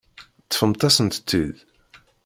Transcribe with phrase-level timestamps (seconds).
[0.45, 1.55] Ṭṭfemt-asent-t-id.